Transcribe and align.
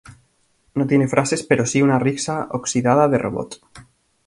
No 0.73 0.87
tiene 0.87 1.07
frases 1.07 1.43
pero 1.43 1.67
sí 1.67 1.83
una 1.83 1.99
risa 1.99 2.47
oxidada 2.49 3.07
de 3.07 3.19
robot. 3.19 3.61